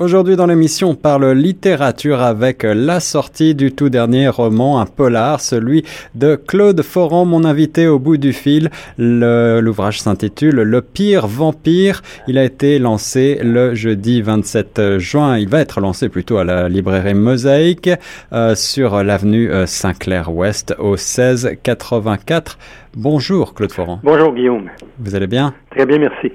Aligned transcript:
Aujourd'hui 0.00 0.36
dans 0.36 0.46
l'émission, 0.46 0.90
on 0.90 0.94
parle 0.94 1.32
littérature 1.32 2.20
avec 2.20 2.62
la 2.62 3.00
sortie 3.00 3.56
du 3.56 3.72
tout 3.72 3.88
dernier 3.88 4.28
roman, 4.28 4.80
un 4.80 4.86
polar, 4.86 5.40
celui 5.40 5.84
de 6.14 6.36
Claude 6.36 6.82
Foran, 6.82 7.24
mon 7.24 7.44
invité 7.44 7.88
au 7.88 7.98
bout 7.98 8.16
du 8.16 8.32
fil. 8.32 8.70
L'ouvrage 8.96 10.00
s'intitule 10.00 10.54
Le 10.54 10.82
pire 10.82 11.26
vampire. 11.26 12.02
Il 12.28 12.38
a 12.38 12.44
été 12.44 12.78
lancé 12.78 13.40
le 13.42 13.74
jeudi 13.74 14.22
27 14.22 14.98
juin. 14.98 15.36
Il 15.36 15.48
va 15.48 15.58
être 15.58 15.80
lancé 15.80 16.08
plutôt 16.08 16.36
à 16.36 16.44
la 16.44 16.68
librairie 16.68 17.14
Mosaïque 17.14 17.90
euh, 18.32 18.54
sur 18.54 19.02
l'avenue 19.02 19.50
euh, 19.50 19.66
Saint-Clair-Ouest 19.66 20.76
au 20.78 20.92
1684. 20.92 22.56
Bonjour 23.00 23.54
Claude 23.54 23.70
Foran. 23.70 24.00
Bonjour 24.02 24.34
Guillaume. 24.34 24.70
Vous 24.98 25.14
allez 25.14 25.28
bien? 25.28 25.54
Très 25.70 25.86
bien, 25.86 25.98
merci. 25.98 26.32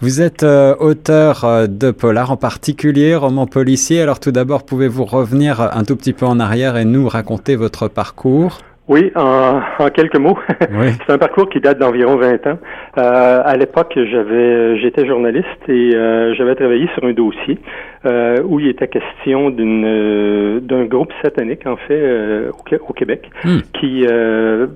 Vous 0.00 0.20
êtes 0.20 0.44
euh, 0.44 0.76
auteur 0.78 1.44
euh, 1.44 1.66
de 1.66 1.90
polar 1.90 2.30
en 2.30 2.36
particulier, 2.36 3.16
roman 3.16 3.48
policier. 3.48 4.02
Alors 4.02 4.20
tout 4.20 4.30
d'abord, 4.30 4.64
pouvez-vous 4.64 5.04
revenir 5.04 5.60
un 5.60 5.82
tout 5.82 5.96
petit 5.96 6.12
peu 6.12 6.24
en 6.24 6.38
arrière 6.38 6.76
et 6.76 6.84
nous 6.84 7.08
raconter 7.08 7.56
votre 7.56 7.88
parcours? 7.88 8.58
Oui, 8.88 9.10
en, 9.14 9.60
quelques 9.94 10.18
mots. 10.18 10.38
c'est 10.48 11.12
un 11.12 11.18
parcours 11.18 11.48
qui 11.48 11.60
date 11.60 11.78
d'environ 11.78 12.16
20 12.16 12.46
ans. 12.46 12.58
Euh, 12.98 13.42
à 13.44 13.56
l'époque, 13.56 13.92
j'avais, 13.96 14.78
j'étais 14.78 15.06
journaliste 15.06 15.68
et 15.68 15.90
j'avais 16.36 16.54
travaillé 16.54 16.88
sur 16.94 17.04
un 17.04 17.12
dossier 17.12 17.58
euh, 18.06 18.36
où 18.44 18.60
il 18.60 18.68
était 18.68 18.86
question 18.86 19.50
d'une 19.50 19.84
euh, 19.84 20.60
d'un 20.60 20.84
groupe 20.84 21.12
satanique 21.22 21.66
en 21.66 21.76
fait 21.76 21.98
euh, 21.98 22.52
au, 22.80 22.92
Québec 22.92 23.28
hmm. 23.42 23.58
qui 23.72 24.06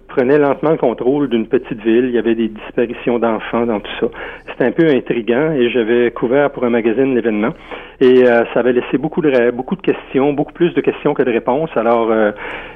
prenait 0.08 0.38
lentement 0.38 0.70
le 0.70 0.76
contrôle 0.76 1.28
d'une 1.28 1.46
petite 1.46 1.80
ville. 1.82 2.06
Il 2.06 2.10
y 2.10 2.18
avait 2.18 2.34
des 2.34 2.48
disparitions 2.48 3.18
d'enfants 3.18 3.66
dans 3.66 3.78
tout 3.78 3.90
ça. 4.00 4.06
C'était 4.48 4.64
un 4.64 4.72
peu 4.72 4.88
intriguant 4.88 5.52
et 5.52 5.70
j'avais 5.70 6.10
couvert 6.10 6.50
pour 6.50 6.64
un 6.64 6.70
magazine 6.70 7.14
l'événement 7.14 7.54
et 8.00 8.24
ça 8.24 8.60
avait 8.60 8.72
laissé 8.72 8.98
beaucoup 8.98 9.20
de 9.20 9.50
beaucoup 9.50 9.76
de 9.76 9.82
questions, 9.82 10.32
beaucoup 10.32 10.52
plus 10.52 10.74
de 10.74 10.80
questions 10.80 11.14
que 11.14 11.22
de 11.22 11.30
réponses. 11.30 11.70
Alors 11.76 12.12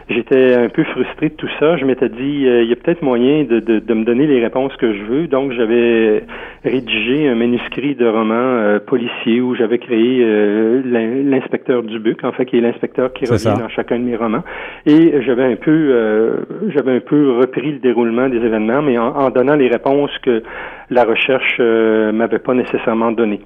j'étais 0.08 0.54
un 0.54 0.68
peu 0.68 0.84
frustré 0.84 1.23
de 1.28 1.34
tout 1.34 1.48
ça. 1.58 1.76
Je 1.76 1.84
m'étais 1.84 2.08
dit 2.08 2.46
il 2.46 2.68
y 2.68 2.72
a 2.72 2.76
peut-être 2.76 3.02
moyen 3.02 3.44
de, 3.44 3.60
de, 3.60 3.78
de, 3.78 3.94
me 3.94 4.04
donner 4.04 4.26
les 4.26 4.40
réponses 4.40 4.74
que 4.76 4.92
je 4.94 5.02
veux. 5.04 5.26
Donc 5.26 5.52
j'avais 5.52 6.24
rédigé 6.64 7.28
un 7.28 7.34
manuscrit 7.34 7.94
de 7.94 8.06
roman 8.06 8.78
policier 8.86 9.40
où 9.40 9.54
j'avais 9.54 9.78
créé 9.78 10.22
euh, 10.22 10.82
l'inspecteur 11.24 11.82
Dubuc, 11.82 12.24
en 12.24 12.32
fait, 12.32 12.46
qui 12.46 12.58
est 12.58 12.60
l'inspecteur 12.60 13.12
qui 13.12 13.24
revient 13.24 13.56
dans 13.58 13.68
chacun 13.68 13.98
de 13.98 14.04
mes 14.04 14.16
romans. 14.16 14.42
Et 14.86 15.22
j'avais 15.22 15.44
un 15.44 15.56
peu, 15.56 15.70
euh, 15.70 16.36
j'avais 16.68 16.96
un 16.96 17.00
peu 17.00 17.38
repris 17.38 17.72
le 17.72 17.78
déroulement 17.78 18.28
des 18.28 18.38
événements, 18.38 18.82
mais 18.82 18.98
en, 18.98 19.30
donnant 19.30 19.56
les 19.56 19.68
réponses 19.68 20.16
que 20.22 20.42
la 20.90 21.04
recherche 21.04 21.56
euh, 21.60 22.12
m'avait 22.12 22.38
pas 22.38 22.54
nécessairement 22.54 23.12
données. 23.12 23.40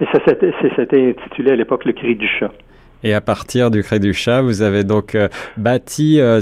Et 0.00 0.06
ça, 0.12 0.18
c'était 0.26 1.08
intitulé 1.08 1.52
à 1.52 1.56
l'époque 1.56 1.84
Le 1.84 1.92
cri 1.92 2.16
du 2.16 2.26
chat. 2.26 2.50
Et 3.02 3.14
à 3.14 3.22
partir 3.22 3.70
du 3.70 3.82
Cri 3.82 3.98
du 3.98 4.12
Chat, 4.12 4.42
vous 4.42 4.60
avez 4.60 4.84
donc 4.84 5.14
euh, 5.14 5.28
bâti, 5.56 6.20
euh, 6.20 6.40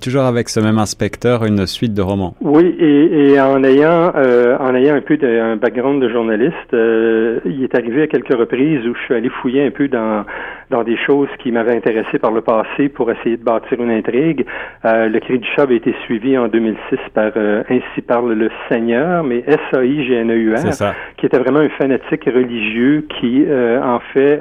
toujours 0.00 0.22
avec 0.22 0.48
ce 0.48 0.60
même 0.60 0.78
inspecteur, 0.78 1.44
une 1.44 1.66
suite 1.66 1.94
de 1.94 2.02
romans. 2.02 2.36
Oui, 2.40 2.76
et, 2.78 3.32
et 3.32 3.40
en 3.40 3.64
ayant 3.64 4.12
euh, 4.14 4.56
en 4.58 4.72
ayant 4.76 4.94
un 4.94 5.00
peu 5.00 5.16
de, 5.16 5.26
un 5.26 5.56
background 5.56 6.00
de 6.00 6.08
journaliste, 6.08 6.72
il 6.72 7.64
est 7.64 7.74
arrivé 7.74 8.02
à 8.02 8.06
quelques 8.06 8.34
reprises 8.34 8.86
où 8.86 8.94
je 8.94 9.00
suis 9.02 9.14
allé 9.14 9.28
fouiller 9.30 9.66
un 9.66 9.70
peu 9.70 9.88
dans 9.88 10.24
dans 10.70 10.84
des 10.84 10.96
choses 10.96 11.28
qui 11.42 11.50
m'avaient 11.50 11.76
intéressé 11.76 12.18
par 12.18 12.30
le 12.30 12.40
passé 12.40 12.88
pour 12.88 13.10
essayer 13.10 13.36
de 13.36 13.44
bâtir 13.44 13.80
une 13.80 13.90
intrigue. 13.90 14.46
le 14.84 15.18
Cri 15.18 15.38
du 15.38 15.48
Chat 15.56 15.68
a 15.68 15.72
été 15.72 15.94
suivi 16.04 16.38
en 16.38 16.48
2006 16.48 16.98
par 17.14 17.32
Ainsi 17.68 18.02
parle 18.06 18.32
le 18.32 18.50
Seigneur, 18.68 19.22
mais 19.22 19.44
S-A-I-G-N-E-U-R, 19.46 20.94
qui 21.16 21.26
était 21.26 21.38
vraiment 21.38 21.60
un 21.60 21.68
fanatique 21.68 22.24
religieux 22.26 23.06
qui, 23.20 23.44
en 23.82 24.00
fait, 24.12 24.40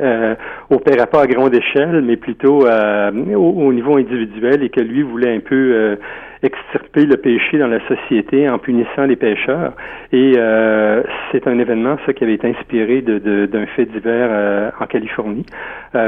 opérait 0.72 1.08
pas 1.08 1.22
à 1.22 1.28
grande 1.28 1.55
mais 2.04 2.18
plutôt 2.18 2.66
euh, 2.66 3.12
au, 3.36 3.74
niveau 3.74 3.98
individuel 3.98 4.64
et 4.64 4.70
que 4.70 4.82
lui 4.82 5.02
voulait 5.02 5.36
un 5.36 5.40
peu 5.40 5.56
euh, 5.74 5.96
extirper 6.44 7.06
le 7.06 7.18
péché 7.18 7.58
dans 7.58 7.68
la 7.68 7.80
société 7.88 8.48
en 8.50 8.60
punissant 8.60 9.06
les 9.06 9.16
pécheurs. 9.16 9.74
Et 10.12 10.34
euh, 10.38 11.04
c'est 11.32 11.48
un 11.48 11.58
événement, 11.60 11.98
ça, 12.06 12.14
qui 12.14 12.24
avait 12.24 12.36
été 12.36 12.48
inspiré 12.48 13.02
d'un 13.02 13.66
fait 13.76 13.86
divers 13.86 14.72
en 14.80 14.86
Californie 14.86 15.46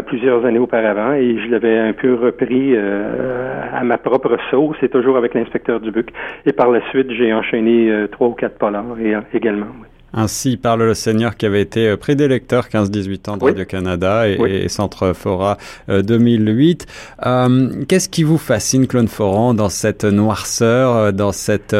plusieurs 0.05 0.45
années 0.45 0.59
auparavant 0.59 1.13
et 1.13 1.37
je 1.39 1.49
l'avais 1.49 1.77
un 1.79 1.93
peu 1.93 2.13
repris 2.15 2.75
à 2.77 3.83
ma 3.83 3.97
propre 3.97 4.37
sauce 4.51 4.77
et 4.81 4.89
toujours 4.89 5.17
avec 5.17 5.33
l'inspecteur 5.33 5.79
Dubuc. 5.79 6.09
Et 6.45 6.53
par 6.53 6.69
la 6.69 6.81
suite, 6.89 7.11
j'ai 7.11 7.33
enchaîné 7.33 7.91
trois 8.11 8.27
ou 8.27 8.33
quatre 8.33 8.57
polars 8.57 8.95
également. 9.33 9.67
Ainsi 10.13 10.55
parle 10.55 10.83
le 10.83 10.93
Seigneur 10.93 11.35
qui 11.35 11.45
avait 11.45 11.61
été 11.61 11.89
euh, 11.89 11.97
prédélecteur 11.97 12.65
15-18 12.67 13.29
ans 13.29 13.37
de 13.37 13.43
Radio-Canada 13.43 14.27
et, 14.29 14.69
Centre 14.69 15.13
Fora 15.13 15.57
2008. 15.89 16.85
Euh, 17.25 17.27
euh, 17.27 17.83
qu'est-ce 17.87 18.07
qui 18.07 18.23
vous 18.23 18.37
fascine, 18.37 18.87
Clone 18.87 19.07
Foran, 19.07 19.53
dans 19.53 19.69
cette 19.69 20.05
noirceur, 20.05 21.11
dans 21.11 21.31
cette, 21.31 21.75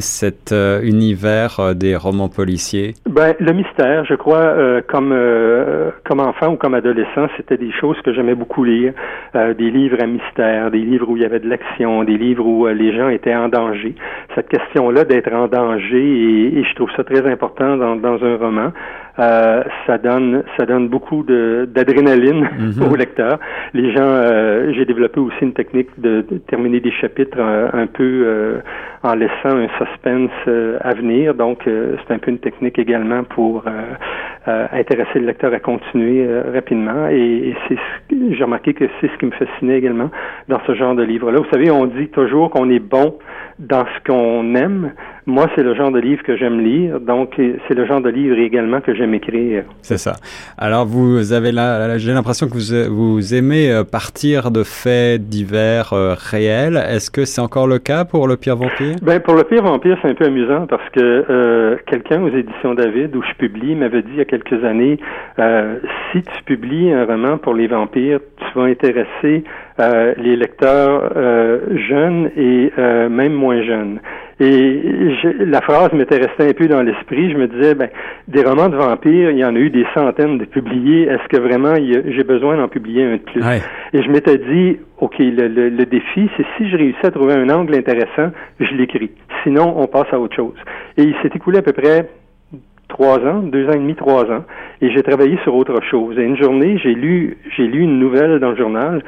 cet 0.00 0.54
univers 0.82 1.74
des 1.74 1.96
romans 1.96 2.28
policiers? 2.28 2.94
Ben, 3.08 3.34
le 3.38 3.52
mystère, 3.52 4.04
je 4.04 4.14
crois, 4.14 4.82
comme, 4.88 5.14
comme 6.04 6.20
enfant 6.20 6.52
ou 6.52 6.56
comme 6.56 6.74
adolescent, 6.74 7.28
c'était 7.36 7.56
des 7.56 7.72
choses 7.72 7.96
que 8.04 8.12
j'aimais 8.12 8.34
beaucoup 8.34 8.64
lire. 8.64 8.92
des 9.34 9.70
livres 9.70 9.98
à 10.00 10.06
mystère, 10.06 10.70
des 10.70 10.78
livres 10.78 11.08
où 11.08 11.16
il 11.16 11.22
y 11.22 11.26
avait 11.26 11.40
de 11.40 11.48
l'action, 11.48 12.04
des 12.04 12.18
livres 12.18 12.44
où 12.44 12.66
les 12.66 12.96
gens 12.96 13.08
étaient 13.08 13.34
en 13.34 13.48
danger. 13.48 13.94
Cette 14.34 14.48
question-là 14.48 15.04
d'être 15.04 15.32
en 15.32 15.48
danger, 15.48 16.58
et 16.58 16.64
je 16.64 16.74
trouve 16.74 16.90
ça 16.96 17.04
très 17.04 17.26
important 17.26 17.69
dans, 17.76 18.24
un 18.24 18.36
roman. 18.36 18.72
Euh, 19.18 19.64
ça 19.86 19.98
donne 19.98 20.44
ça 20.56 20.64
donne 20.64 20.88
beaucoup 20.88 21.24
d'adrénaline 21.24 22.48
mhm. 22.58 22.90
au 22.90 22.96
lecteur. 22.96 23.38
Les 23.74 23.92
gens, 23.92 24.02
euh, 24.02 24.72
j'ai 24.72 24.84
développé 24.84 25.20
aussi 25.20 25.36
une 25.42 25.52
technique 25.52 25.88
de, 25.98 26.22
terminer 26.46 26.80
des 26.80 26.92
chapitres 26.92 27.36
euh, 27.38 27.68
un, 27.72 27.86
peu 27.86 28.60
en 29.02 29.14
laissant 29.14 29.56
un 29.56 29.68
suspense 29.78 30.30
à 30.80 30.94
venir. 30.94 31.34
Donc 31.34 31.62
c'est 31.64 32.14
un 32.14 32.18
peu 32.18 32.30
une 32.30 32.38
technique 32.38 32.78
également 32.78 33.24
pour 33.24 33.64
intéresser 34.46 35.18
le 35.18 35.26
lecteur 35.26 35.52
à 35.52 35.58
continuer 35.58 36.26
rapidement. 36.54 37.08
Et, 37.08 37.54
c'est 37.68 37.76
j'ai 38.10 38.44
remarqué 38.44 38.74
que 38.74 38.84
c'est 39.00 39.08
ce 39.08 39.18
qui 39.18 39.26
me 39.26 39.32
fascinait 39.32 39.78
également 39.78 40.10
dans 40.48 40.60
ce 40.66 40.74
genre 40.74 40.94
de 40.94 41.02
livre-là. 41.02 41.38
Vous 41.38 41.50
savez, 41.50 41.70
on 41.70 41.86
dit 41.86 42.08
toujours 42.08 42.50
qu'on 42.50 42.70
est 42.70 42.80
bon 42.80 43.18
dans 43.58 43.84
ce 43.86 44.10
qu'on 44.10 44.54
aime. 44.54 44.92
Moi, 45.30 45.46
c'est 45.54 45.62
le 45.62 45.74
genre 45.76 45.92
de 45.92 46.00
livre 46.00 46.24
que 46.24 46.36
j'aime 46.36 46.58
lire, 46.60 46.98
donc 46.98 47.34
c'est 47.36 47.74
le 47.74 47.86
genre 47.86 48.00
de 48.00 48.08
livre 48.08 48.36
également 48.36 48.80
que 48.80 48.92
j'aime 48.92 49.14
écrire. 49.14 49.62
C'est 49.80 49.96
ça. 49.96 50.14
Alors, 50.58 50.86
vous 50.86 51.32
avez 51.32 51.52
là, 51.52 51.98
j'ai 51.98 52.12
l'impression 52.12 52.48
que 52.48 52.54
vous, 52.54 52.92
vous 52.92 53.34
aimez 53.34 53.70
euh, 53.70 53.84
partir 53.84 54.50
de 54.50 54.64
faits 54.64 55.22
divers 55.28 55.92
euh, 55.92 56.14
réels. 56.18 56.76
Est-ce 56.76 57.12
que 57.12 57.24
c'est 57.24 57.40
encore 57.40 57.68
le 57.68 57.78
cas 57.78 58.04
pour 58.04 58.26
Le 58.26 58.36
Pire 58.36 58.56
Vampire? 58.56 58.96
Ben, 59.02 59.20
pour 59.20 59.34
Le 59.34 59.44
Pire 59.44 59.62
Vampire, 59.62 59.96
c'est 60.02 60.08
un 60.08 60.14
peu 60.14 60.24
amusant 60.24 60.66
parce 60.66 60.88
que 60.90 61.00
euh, 61.00 61.76
quelqu'un 61.86 62.20
aux 62.22 62.34
éditions 62.34 62.74
David, 62.74 63.14
où 63.14 63.22
je 63.22 63.34
publie, 63.38 63.76
m'avait 63.76 64.02
dit 64.02 64.10
il 64.14 64.18
y 64.18 64.22
a 64.22 64.24
quelques 64.24 64.64
années, 64.64 64.98
si 66.10 66.22
tu 66.22 66.42
publies 66.44 66.92
un 66.92 67.04
roman 67.04 67.38
pour 67.38 67.54
les 67.54 67.68
vampires, 67.68 68.18
tu 68.36 68.58
vas 68.58 68.64
intéresser 68.64 69.44
les 69.78 70.36
lecteurs 70.36 71.12
jeunes 71.88 72.30
et 72.36 72.72
même 72.76 73.32
moins 73.32 73.62
jeunes. 73.62 74.00
Et 74.40 74.80
la 75.38 75.60
phrase 75.60 75.92
m'était 75.92 76.16
restée 76.16 76.48
un 76.48 76.52
peu 76.54 76.66
dans 76.66 76.82
l'esprit. 76.82 77.30
Je 77.30 77.36
me 77.36 77.46
disais, 77.46 77.74
ben, 77.74 77.90
des 78.26 78.42
romans 78.42 78.70
de 78.70 78.76
vampires, 78.76 79.30
il 79.30 79.38
y 79.38 79.44
en 79.44 79.54
a 79.54 79.58
eu 79.58 79.68
des 79.68 79.84
centaines 79.94 80.38
de 80.38 80.46
publiés. 80.46 81.02
Est-ce 81.02 81.28
que 81.28 81.36
vraiment 81.36 81.74
j'ai 81.76 82.24
besoin 82.24 82.56
d'en 82.56 82.68
publier 82.68 83.04
un 83.04 83.16
de 83.16 83.18
plus? 83.18 83.42
Et 83.92 84.02
je 84.02 84.10
m'étais 84.10 84.38
dit, 84.38 84.78
OK, 84.98 85.16
le, 85.18 85.84
défi, 85.84 86.30
c'est 86.36 86.46
si 86.56 86.70
je 86.70 86.76
réussis 86.76 87.04
à 87.04 87.10
trouver 87.10 87.34
un 87.34 87.50
angle 87.50 87.74
intéressant, 87.74 88.32
je 88.58 88.74
l'écris. 88.74 89.10
Sinon, 89.42 89.74
on 89.76 89.86
passe 89.86 90.08
à 90.12 90.18
autre 90.18 90.36
chose. 90.36 90.56
Et 90.96 91.02
il 91.02 91.14
s'est 91.22 91.30
écoulé 91.34 91.58
à 91.58 91.62
peu 91.62 91.72
près 91.72 92.08
trois 92.90 93.18
ans, 93.18 93.40
deux 93.42 93.66
ans 93.68 93.72
et 93.72 93.78
demi, 93.78 93.94
trois 93.94 94.24
ans, 94.24 94.44
et 94.82 94.90
j'ai 94.90 95.02
travaillé 95.02 95.38
sur 95.44 95.54
autre 95.54 95.80
chose. 95.90 96.18
Et 96.18 96.22
une 96.22 96.36
journée, 96.36 96.78
j'ai 96.78 96.94
lu, 96.94 97.38
j'ai 97.56 97.66
lu 97.66 97.80
une 97.80 97.98
nouvelle 97.98 98.38
dans 98.38 98.50
le 98.50 98.56
journal 98.56 99.02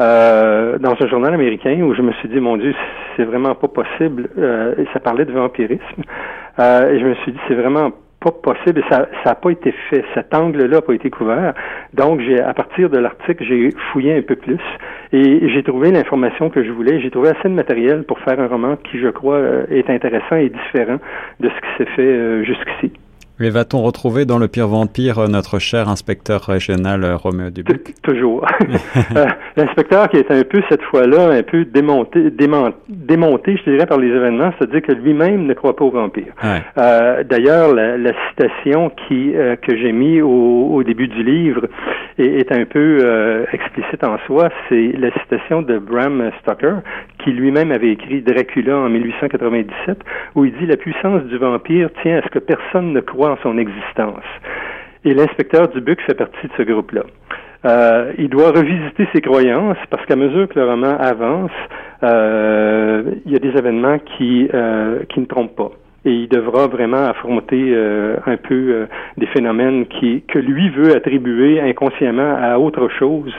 euh, 0.00 0.78
dans 0.78 0.94
un 1.00 1.08
journal 1.08 1.34
américain 1.34 1.80
où 1.82 1.92
je 1.92 2.02
me 2.02 2.12
suis 2.12 2.28
dit, 2.28 2.38
mon 2.38 2.56
Dieu, 2.56 2.72
c'est 3.16 3.24
vraiment 3.24 3.54
pas 3.54 3.68
possible. 3.68 4.28
Euh, 4.38 4.74
et 4.78 4.86
ça 4.92 5.00
parlait 5.00 5.24
de 5.24 5.32
vampirisme. 5.32 6.02
Euh, 6.60 6.92
et 6.92 7.00
je 7.00 7.04
me 7.04 7.14
suis 7.16 7.32
dit, 7.32 7.38
c'est 7.48 7.54
vraiment 7.54 7.90
pas 8.20 8.30
possible. 8.30 8.82
Ça 8.90 9.08
n'a 9.26 9.34
pas 9.34 9.50
été 9.50 9.72
fait. 9.90 10.04
Cet 10.14 10.32
angle-là 10.34 10.68
n'a 10.68 10.82
pas 10.82 10.92
été 10.92 11.10
couvert. 11.10 11.52
Donc, 11.94 12.20
j'ai 12.20 12.40
à 12.40 12.54
partir 12.54 12.90
de 12.90 12.98
l'article, 12.98 13.44
j'ai 13.44 13.70
fouillé 13.92 14.16
un 14.16 14.22
peu 14.22 14.36
plus 14.36 14.60
et 15.12 15.48
j'ai 15.48 15.62
trouvé 15.64 15.90
l'information 15.90 16.48
que 16.48 16.62
je 16.62 16.70
voulais. 16.70 17.00
J'ai 17.00 17.10
trouvé 17.10 17.30
assez 17.30 17.48
de 17.48 17.54
matériel 17.54 18.04
pour 18.04 18.20
faire 18.20 18.38
un 18.38 18.46
roman 18.46 18.76
qui, 18.76 19.00
je 19.00 19.08
crois, 19.08 19.40
est 19.70 19.88
intéressant 19.90 20.36
et 20.36 20.48
différent 20.48 20.98
de 21.40 21.48
ce 21.48 21.54
qui 21.54 21.76
s'est 21.78 21.90
fait 21.96 22.44
jusqu'ici. 22.44 22.92
Mais 23.40 23.50
va-t-on 23.50 23.82
retrouver 23.82 24.24
dans 24.24 24.38
le 24.38 24.48
pire 24.48 24.66
vampire 24.66 25.20
euh, 25.20 25.28
notre 25.28 25.60
cher 25.60 25.88
inspecteur 25.88 26.42
régional 26.42 27.04
euh, 27.04 27.16
Roméo 27.16 27.50
Dubuc? 27.50 27.94
Toujours. 28.02 28.46
Euh, 29.16 29.26
l'inspecteur 29.56 30.08
qui 30.08 30.16
est 30.16 30.30
un 30.30 30.42
peu 30.42 30.60
cette 30.68 30.82
fois-là, 30.82 31.30
un 31.30 31.42
peu 31.42 31.64
démonté, 31.64 32.30
démonté, 32.30 33.56
je 33.56 33.70
dirais, 33.70 33.86
par 33.86 33.98
les 33.98 34.08
événements, 34.08 34.52
c'est-à-dire 34.58 34.82
que 34.82 34.92
lui-même 34.92 35.46
ne 35.46 35.54
croit 35.54 35.74
pas 35.74 35.84
aux 35.84 35.90
vampires. 35.90 36.34
D'ailleurs, 36.76 37.74
la, 37.74 38.12
citation 38.28 38.90
qui 38.90 39.32
que 39.32 39.76
j'ai 39.76 39.92
mis 39.92 40.20
au, 40.20 40.82
début 40.84 41.08
du 41.08 41.22
livre 41.22 41.62
est, 42.18 42.52
un 42.52 42.64
peu 42.64 43.46
explicite 43.52 44.02
en 44.04 44.18
soi. 44.26 44.50
C'est 44.68 44.92
la 44.98 45.10
citation 45.20 45.62
de 45.62 45.78
Bram 45.78 46.30
Stoker, 46.40 46.82
qui 47.22 47.30
lui-même 47.30 47.72
avait 47.72 47.90
écrit 47.90 48.22
Dracula 48.22 48.76
en 48.76 48.88
1897, 48.88 49.98
où 50.34 50.44
il 50.44 50.52
dit 50.58 50.66
la 50.66 50.76
puissance 50.76 51.22
du 51.24 51.38
vampire 51.38 51.90
tient 52.02 52.18
à 52.18 52.22
ce 52.22 52.28
que 52.28 52.38
personne 52.38 52.92
ne 52.92 53.00
croit 53.00 53.30
en 53.30 53.36
son 53.42 53.58
existence. 53.58 54.24
Et 55.04 55.14
l'inspecteur 55.14 55.68
Dubuc 55.68 56.00
fait 56.02 56.14
partie 56.14 56.46
de 56.46 56.52
ce 56.56 56.62
groupe-là. 56.62 57.02
Euh, 57.64 58.12
il 58.18 58.28
doit 58.28 58.50
revisiter 58.52 59.08
ses 59.12 59.20
croyances 59.20 59.78
parce 59.90 60.04
qu'à 60.06 60.16
mesure 60.16 60.48
que 60.48 60.58
le 60.58 60.66
roman 60.66 60.96
avance, 60.98 61.50
euh, 62.02 63.02
il 63.26 63.32
y 63.32 63.36
a 63.36 63.38
des 63.38 63.56
événements 63.58 63.98
qui, 63.98 64.48
euh, 64.54 65.00
qui 65.08 65.20
ne 65.20 65.26
trompent 65.26 65.56
pas. 65.56 65.70
Et 66.04 66.12
il 66.12 66.28
devra 66.28 66.68
vraiment 66.68 67.04
affronter 67.06 67.74
un 68.26 68.36
peu 68.36 68.86
des 69.16 69.26
phénomènes 69.26 69.86
qui, 69.86 70.22
que 70.22 70.38
lui 70.38 70.70
veut 70.70 70.94
attribuer 70.94 71.60
inconsciemment 71.60 72.36
à 72.40 72.58
autre 72.58 72.88
chose 72.98 73.32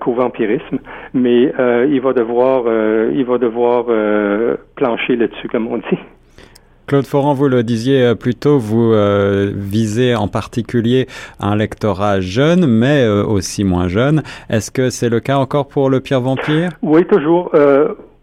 qu'au 0.00 0.12
vampirisme. 0.12 0.78
Mais 1.14 1.52
il 1.88 2.00
va 2.00 2.12
devoir, 2.12 2.64
il 3.12 3.24
va 3.24 3.38
devoir 3.38 3.86
plancher 4.74 5.16
là-dessus, 5.16 5.48
comme 5.48 5.68
on 5.68 5.78
dit. 5.78 5.98
Claude 6.86 7.04
Forand, 7.04 7.34
vous 7.34 7.48
le 7.48 7.64
disiez 7.64 8.00
euh, 8.04 8.14
plus 8.14 8.36
tôt, 8.36 8.60
vous 8.60 8.92
euh, 8.92 9.50
visez 9.52 10.14
en 10.14 10.28
particulier 10.28 11.08
un 11.40 11.56
lectorat 11.56 12.20
jeune, 12.20 12.66
mais 12.66 13.02
euh, 13.02 13.24
aussi 13.24 13.64
moins 13.64 13.88
jeune. 13.88 14.22
Est-ce 14.50 14.70
que 14.70 14.88
c'est 14.88 15.08
le 15.08 15.18
cas 15.18 15.38
encore 15.38 15.66
pour 15.66 15.90
le 15.90 15.98
Pire 15.98 16.20
Vampire? 16.20 16.70
Oui, 16.82 17.04
toujours. 17.06 17.50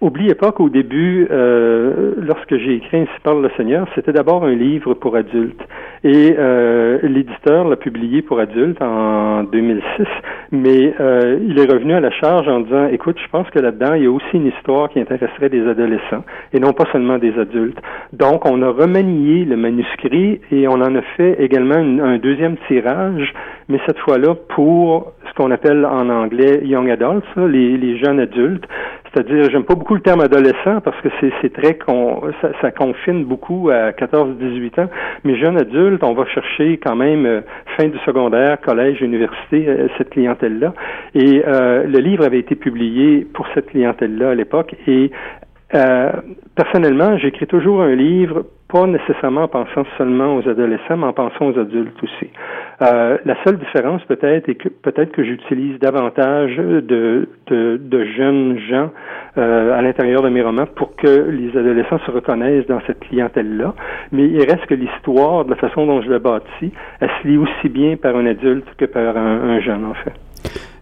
Oubliez 0.04 0.36
pas 0.36 0.52
qu'au 0.52 0.68
début, 0.68 1.30
lorsque 1.30 2.58
j'ai 2.58 2.76
écrit 2.76 2.98
Ainsi 2.98 3.20
parle 3.24 3.42
le 3.42 3.50
Seigneur, 3.56 3.88
c'était 3.96 4.12
d'abord 4.12 4.44
un 4.44 4.54
livre 4.54 4.94
pour 4.96 5.16
adultes. 5.16 5.62
Et 6.06 6.36
euh, 6.38 7.00
l'éditeur 7.04 7.66
l'a 7.66 7.78
publié 7.78 8.22
pour 8.22 8.38
adultes 8.38 8.82
en 8.82 9.44
2006, 9.44 10.06
mais 10.52 10.94
euh, 11.00 11.40
il 11.48 11.58
est 11.58 11.72
revenu 11.72 11.94
à 11.94 12.02
la 12.02 12.12
charge 12.12 12.46
en 12.50 12.60
disant, 12.60 12.88
écoute, 12.88 13.18
je 13.24 13.30
pense 13.30 13.50
que 13.52 13.60
là-dedans, 13.60 13.94
il 13.94 14.04
y 14.04 14.08
a 14.08 14.12
aussi 14.12 14.26
une 14.34 14.48
histoire 14.48 14.90
qui 14.90 15.00
intéresserait 15.00 15.48
des 15.48 15.66
adolescents 15.66 16.26
et 16.52 16.60
non 16.60 16.74
pas 16.74 16.84
seulement 16.92 17.20
des 17.20 17.40
adultes. 17.40 17.80
Donc, 18.12 18.46
on 18.46 18.62
a 18.64 18.70
remanié 18.70 19.46
le 19.46 19.56
manuscrit 19.56 20.42
et 20.52 20.68
on 20.68 20.74
en 20.74 20.94
a 20.94 21.02
fait 21.16 21.42
également 21.42 21.76
un 21.76 22.18
deuxième 22.18 22.58
tirage, 22.68 23.34
mais 23.70 23.80
cette 23.86 24.00
fois-là 24.00 24.36
pour 24.50 25.14
ce 25.34 25.34
qu'on 25.42 25.52
appelle 25.52 25.86
en 25.86 26.10
anglais 26.10 26.62
young 26.64 26.90
adults, 26.90 27.24
les, 27.38 27.98
jeunes 27.98 28.20
adultes. 28.20 28.66
C'est-à-dire, 29.06 29.50
j'aime 29.52 29.64
pas 29.64 29.76
beaucoup 29.76 29.94
le 29.94 30.02
terme 30.02 30.22
adolescent 30.22 30.82
parce 30.84 31.00
que 31.02 31.10
c'est 31.20 31.54
très 31.54 31.78
ça, 32.42 32.50
ça, 32.62 32.72
confine 32.72 33.26
beaucoup 33.26 33.70
à 33.70 33.92
14-18 33.92 34.82
ans. 34.82 34.90
Mais 35.24 35.38
jeunes 35.38 35.58
adultes, 35.58 35.93
on 36.02 36.14
va 36.14 36.26
chercher 36.26 36.78
quand 36.78 36.96
même 36.96 37.26
euh, 37.26 37.42
fin 37.78 37.88
du 37.88 37.98
secondaire, 38.00 38.60
collège, 38.62 39.02
université, 39.02 39.68
euh, 39.68 39.88
cette 39.98 40.10
clientèle-là. 40.12 40.74
Et 41.16 41.44
euh, 41.46 41.84
le 41.84 42.00
livre 42.00 42.24
avait 42.26 42.40
été 42.40 42.56
publié 42.56 43.26
pour 43.34 43.48
cette 43.54 43.68
clientèle-là 43.68 44.32
à 44.32 44.36
l'époque. 44.36 44.76
Et 44.88 45.12
personnellement, 46.56 47.18
j'écris 47.18 47.48
toujours 47.48 47.82
un 47.82 47.96
livre 47.96 48.46
pas 48.74 48.88
nécessairement 48.88 49.44
en 49.44 49.48
pensant 49.48 49.86
seulement 49.98 50.36
aux 50.36 50.48
adolescents, 50.48 50.98
mais 50.98 51.06
en 51.06 51.14
pensant 51.14 51.46
aux 51.48 51.60
adultes 51.60 52.02
aussi. 52.04 52.30
Euh, 52.82 53.18
la 53.26 53.36
seule 53.44 53.58
différence 53.58 54.04
peut-être 54.06 54.50
est 54.50 54.56
que 54.56 54.70
peut-être 54.70 55.12
que 55.12 55.24
j'utilise 55.24 55.80
davantage 55.80 56.56
de, 56.58 57.28
de, 57.48 57.78
de, 57.78 58.06
jeunes 58.06 58.58
gens 58.70 58.92
euh, 59.38 59.78
à 59.78 59.82
l'intérieur 59.82 60.22
de 60.22 60.30
mes 60.30 60.42
romans 60.42 60.66
pour 60.66 60.96
que 60.96 61.30
les 61.30 61.50
adolescents 61.58 62.00
se 62.06 62.12
reconnaissent 62.12 62.68
dans 62.68 62.82
cette 62.88 63.00
clientèle-là. 63.02 63.74
Mais 64.12 64.26
il 64.26 64.40
reste 64.40 64.66
que 64.66 64.76
l'histoire, 64.76 65.46
de 65.46 65.52
la 65.52 65.58
façon 65.58 65.86
dont 65.86 66.02
je 66.02 66.12
l'ai 66.12 66.20
bâtie, 66.20 66.72
elle 67.00 67.10
se 67.22 67.28
lit 67.28 67.38
aussi 67.38 67.70
bien 67.70 67.96
par 67.96 68.16
un 68.16 68.26
adulte 68.26 68.68
que 68.78 68.86
par 68.86 69.18
un, 69.18 69.50
un 69.50 69.60
jeune 69.60 69.86
en 69.86 69.94
fait. 69.94 70.14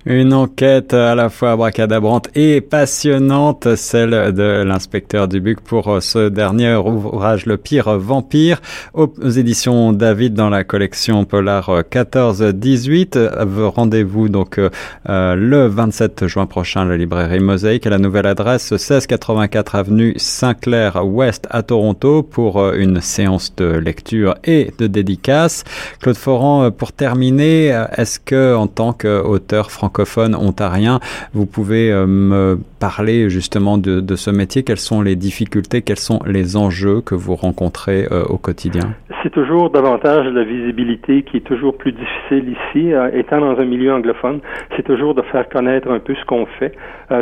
Une 0.08 0.34
enquête 0.34 0.96
à 0.96 1.14
la 1.14 1.30
fois 1.30 1.52
abracadabrante 1.52 2.30
et 2.34 2.60
passionnante, 2.60 3.76
celle 3.76 4.34
de 4.34 4.64
l'inspecteur 4.64 5.28
Dubuc 5.28 5.62
pour 5.62 6.02
ce 6.02 6.28
dernier 6.28 6.74
ouvrage, 6.74 7.46
Le 7.46 7.58
Pire 7.58 8.00
Vampire, 8.00 8.62
aux 8.96 9.14
éditions 9.30 9.94
David 9.94 10.34
dans 10.34 10.50
la 10.50 10.64
collection 10.64 11.24
Polar 11.24 11.70
14-18. 11.92 13.70
Rendez-vous 13.76 14.28
donc 14.28 14.58
euh, 14.58 15.36
le 15.36 15.68
27 15.68 16.26
juin 16.26 16.48
prochain 16.48 16.82
à 16.82 16.86
la 16.86 16.98
librairie 16.98 17.40
Mosaïque 17.40 17.86
à 17.86 17.92
la 17.92 18.00
nouvelle 18.00 18.26
adresse 18.26 18.72
1684 18.72 19.76
avenue 19.76 20.16
Saint-Clair-Ouest 20.18 21.48
à 21.52 21.62
Toronto 21.62 22.24
pour 22.24 22.60
euh, 22.60 22.74
une 22.76 23.02
séance 23.02 23.56
de 23.56 23.66
lecture 23.66 24.34
et 24.44 24.74
de 24.80 24.88
dédicace. 24.88 25.64
Claude 26.00 26.18
Forand, 26.18 26.64
euh, 26.64 26.70
pour 26.72 26.92
terminer, 26.92 27.86
est-ce 27.96 28.20
que 28.20 28.56
en 28.56 28.66
tant 28.66 28.94
qu'auteur 28.94 29.70
francophone 29.70 29.91
francophone 29.92 30.36
ontarien. 30.36 31.00
Vous 31.34 31.46
pouvez 31.46 31.92
euh, 31.92 32.08
me 32.08 32.58
parler 32.80 33.30
justement 33.30 33.78
de, 33.78 34.16
ce 34.16 34.30
métier. 34.30 34.64
Quelles 34.64 34.78
sont 34.78 35.02
les 35.02 35.16
difficultés, 35.16 35.82
quels 35.82 35.98
sont 35.98 36.20
les 36.26 36.56
enjeux 36.56 37.02
que 37.02 37.16
vous 37.16 37.36
rencontrez 37.36 38.06
euh, 38.12 38.24
au 38.26 38.38
quotidien? 38.38 38.94
C'est 39.24 39.30
toujours 39.32 39.70
davantage 39.70 40.26
la 40.28 40.44
visibilité 40.44 41.24
qui 41.24 41.38
est 41.38 41.46
toujours 41.46 41.78
plus 41.78 41.92
difficile 41.92 42.56
ici. 42.56 42.94
Euh, 42.94 43.10
étant 43.14 43.40
dans 43.40 43.60
un 43.60 43.66
milieu 43.66 43.94
anglophone, 43.94 44.40
c'est 44.76 44.84
toujours 44.84 45.14
de 45.14 45.22
faire 45.24 45.48
connaître 45.50 45.90
un 45.92 46.00
peu 46.00 46.16
ce 46.16 46.26
qu'on 46.26 46.46
fait. 46.60 46.74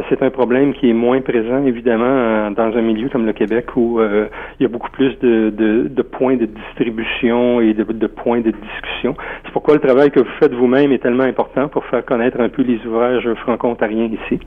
c'est 0.09 0.21
un 0.21 0.29
problème 0.29 0.73
qui 0.73 0.89
est 0.89 0.93
moins 0.93 1.21
présent, 1.21 1.65
évidemment, 1.65 2.51
dans 2.51 2.71
un 2.77 2.81
milieu 2.81 3.09
comme 3.09 3.25
le 3.25 3.33
Québec 3.33 3.75
où 3.75 3.99
il 3.99 4.63
y 4.63 4.65
a 4.65 4.69
beaucoup 4.69 4.91
plus 4.91 5.17
de, 5.19 5.49
de, 5.49 6.01
points 6.03 6.37
de 6.37 6.45
distribution 6.45 7.59
et 7.59 7.73
de 7.73 8.07
points 8.07 8.41
de 8.41 8.51
discussion. 8.51 9.15
C'est 9.43 9.51
pourquoi 9.51 9.73
le 9.73 9.79
travail 9.79 10.11
que 10.11 10.19
vous 10.19 10.35
faites 10.39 10.53
vous-même 10.53 10.91
est 10.91 10.99
tellement 10.99 11.23
important 11.23 11.67
pour 11.69 11.83
faire 11.85 12.05
connaître 12.05 12.39
un 12.39 12.49
peu 12.49 12.58
les 12.63 12.79
ouvrages 12.85 13.27
franco-ontariens 13.43 14.09
ici. 14.11 14.39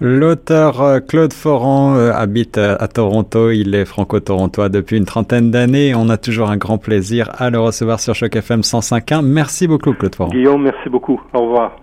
L'auteur 0.00 0.82
euh, 0.82 1.00
Claude 1.00 1.32
Forand 1.32 1.94
euh, 1.96 2.12
habite 2.12 2.58
à 2.58 2.86
Toronto. 2.86 3.50
Il 3.50 3.74
est 3.74 3.86
franco-torontois 3.86 4.68
depuis 4.68 4.98
une 4.98 5.06
trentaine 5.06 5.50
d'années. 5.50 5.94
On 5.94 6.10
a 6.10 6.18
toujours 6.18 6.50
un 6.50 6.58
grand 6.58 6.76
plaisir 6.76 7.30
à 7.38 7.48
le 7.48 7.58
recevoir 7.58 7.98
sur 8.00 8.14
Choc 8.14 8.36
FM 8.36 8.60
105.1. 8.60 9.22
Merci 9.22 9.66
beaucoup, 9.66 9.94
Claude 9.94 10.14
Forand. 10.14 10.30
Guillaume, 10.30 10.62
merci 10.62 10.90
beaucoup. 10.90 11.20
Au 11.32 11.42
revoir. 11.42 11.76